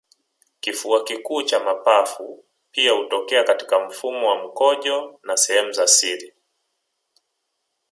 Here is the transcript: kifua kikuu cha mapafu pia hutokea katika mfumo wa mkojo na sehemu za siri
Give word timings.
kifua 0.59 1.03
kikuu 1.03 1.41
cha 1.43 1.59
mapafu 1.59 2.43
pia 2.71 2.91
hutokea 2.91 3.43
katika 3.43 3.85
mfumo 3.85 4.29
wa 4.29 4.43
mkojo 4.43 5.19
na 5.23 5.37
sehemu 5.37 5.71
za 5.71 5.87
siri 5.87 6.33